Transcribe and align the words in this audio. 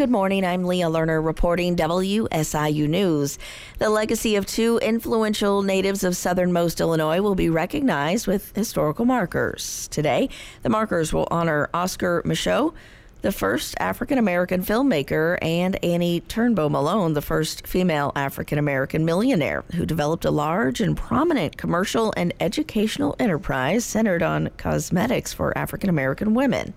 Good 0.00 0.08
morning. 0.08 0.46
I'm 0.46 0.64
Leah 0.64 0.86
Lerner 0.86 1.22
reporting 1.22 1.76
WSIU 1.76 2.88
News. 2.88 3.38
The 3.78 3.90
legacy 3.90 4.34
of 4.36 4.46
two 4.46 4.78
influential 4.78 5.60
natives 5.60 6.04
of 6.04 6.16
southernmost 6.16 6.80
Illinois 6.80 7.20
will 7.20 7.34
be 7.34 7.50
recognized 7.50 8.26
with 8.26 8.56
historical 8.56 9.04
markers. 9.04 9.88
Today, 9.88 10.30
the 10.62 10.70
markers 10.70 11.12
will 11.12 11.28
honor 11.30 11.68
Oscar 11.74 12.22
Micheaux, 12.24 12.72
the 13.20 13.30
first 13.30 13.74
African 13.78 14.16
American 14.16 14.62
filmmaker, 14.62 15.36
and 15.42 15.76
Annie 15.84 16.22
Turnbo 16.22 16.70
Malone, 16.70 17.12
the 17.12 17.20
first 17.20 17.66
female 17.66 18.10
African 18.16 18.56
American 18.56 19.04
millionaire 19.04 19.64
who 19.74 19.84
developed 19.84 20.24
a 20.24 20.30
large 20.30 20.80
and 20.80 20.96
prominent 20.96 21.58
commercial 21.58 22.14
and 22.16 22.32
educational 22.40 23.16
enterprise 23.18 23.84
centered 23.84 24.22
on 24.22 24.48
cosmetics 24.56 25.34
for 25.34 25.52
African 25.58 25.90
American 25.90 26.32
women. 26.32 26.72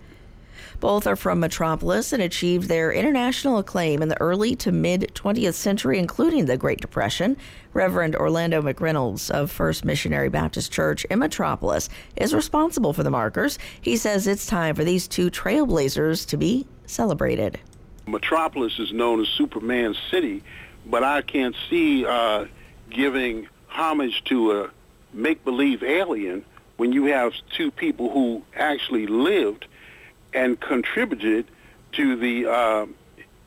Both 0.80 1.07
are 1.07 1.16
from 1.16 1.39
Metropolis 1.39 2.14
and 2.14 2.21
achieved 2.21 2.68
their 2.68 2.91
international 2.91 3.57
acclaim 3.57 4.02
in 4.02 4.09
the 4.09 4.20
early 4.21 4.55
to 4.57 4.71
mid 4.71 5.12
20th 5.16 5.53
century, 5.53 5.99
including 5.99 6.45
the 6.45 6.58
Great 6.58 6.81
Depression. 6.81 7.38
Reverend 7.73 8.16
Orlando 8.16 8.62
McReynolds 8.62 9.31
of 9.31 9.52
First 9.52 9.86
Missionary 9.86 10.30
Baptist 10.30 10.72
Church 10.72 11.05
in 11.05 11.20
Metropolis 11.20 11.89
is 12.16 12.34
responsible 12.34 12.94
for 12.94 13.03
the 13.03 13.09
markers. 13.09 13.58
He 13.81 13.98
says 13.98 14.27
it's 14.27 14.45
time 14.45 14.76
for 14.76 14.84
these 14.84 15.08
two 15.08 15.31
trailblazers 15.31 16.27
to 16.27 16.38
be 16.38 16.67
celebrated. 16.86 17.59
Metropolis 18.05 18.80
is 18.80 18.91
known 18.91 19.22
as 19.22 19.27
Superman 19.30 19.95
City, 20.11 20.44
but 20.86 21.03
I 21.03 21.22
can't 21.22 21.55
see 21.70 22.05
uh, 22.05 22.45
giving 22.89 23.48
homage 23.67 24.23
to 24.25 24.64
a 24.64 24.70
make-believe 25.14 25.84
alien 25.84 26.45
when 26.77 26.91
you 26.91 27.05
have 27.05 27.34
two 27.52 27.72
people 27.72 28.11
who 28.11 28.44
actually 28.55 29.08
lived 29.08 29.67
and 30.34 30.60
contributed 30.60 31.46
to 31.94 32.16
the 32.16 32.46
uh, 32.48 32.86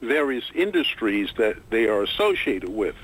various 0.00 0.44
industries 0.54 1.30
that 1.36 1.56
they 1.70 1.86
are 1.86 2.02
associated 2.02 2.68
with. 2.68 2.94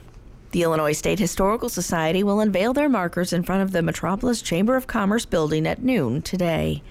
The 0.53 0.63
Illinois 0.63 0.93
State 0.93 1.19
Historical 1.19 1.69
Society 1.69 2.23
will 2.23 2.41
unveil 2.41 2.74
their 2.74 2.89
markers 2.89 3.33
in 3.33 3.43
front 3.43 3.63
of 3.63 3.73
the 3.73 3.83
Metropolis 3.83 4.43
Chamber 4.43 4.77
of 4.77 4.87
Commerce 4.87 5.24
building 5.24 5.66
at 5.66 5.83
noon 5.83 6.21
today. 6.21 6.83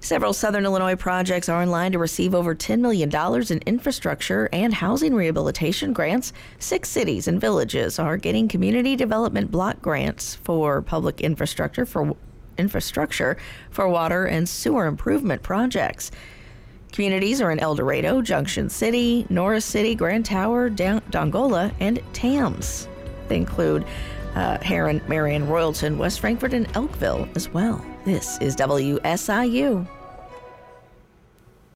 Several 0.00 0.32
Southern 0.32 0.64
Illinois 0.64 0.94
projects 0.94 1.48
are 1.48 1.62
in 1.62 1.70
line 1.70 1.92
to 1.92 1.98
receive 1.98 2.34
over 2.34 2.54
$10 2.54 2.80
million 2.80 3.10
in 3.50 3.58
infrastructure 3.66 4.48
and 4.52 4.72
housing 4.72 5.14
rehabilitation 5.14 5.92
grants. 5.92 6.32
Six 6.58 6.88
cities 6.88 7.26
and 7.26 7.40
villages 7.40 7.98
are 7.98 8.16
getting 8.16 8.46
community 8.46 8.94
development 8.94 9.50
block 9.50 9.82
grants 9.82 10.36
for 10.36 10.80
public 10.80 11.20
infrastructure 11.20 11.84
for 11.84 12.14
infrastructure 12.58 13.36
for 13.70 13.88
water 13.88 14.24
and 14.26 14.48
sewer 14.48 14.86
improvement 14.86 15.42
projects. 15.42 16.10
Communities 16.92 17.40
are 17.40 17.50
in 17.50 17.58
Eldorado, 17.58 18.22
Junction 18.22 18.70
City, 18.70 19.26
Norris 19.28 19.64
City, 19.64 19.94
Grand 19.94 20.24
Tower, 20.24 20.70
Dongola, 20.70 21.72
and 21.80 21.98
Tamms. 22.12 22.88
They 23.28 23.36
include 23.36 23.84
uh, 24.34 24.58
Herrin, 24.58 25.06
Marion, 25.08 25.46
Royalton, 25.46 25.96
West 25.96 26.20
Frankfort, 26.20 26.54
and 26.54 26.68
Elkville 26.74 27.34
as 27.36 27.48
well. 27.50 27.84
This 28.04 28.38
is 28.40 28.54
WSIU. 28.56 29.86